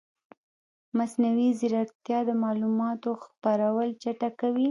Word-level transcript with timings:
مصنوعي 0.97 1.49
ځیرکتیا 1.59 2.19
د 2.29 2.29
معلوماتو 2.43 3.09
خپرول 3.23 3.87
چټکوي. 4.01 4.59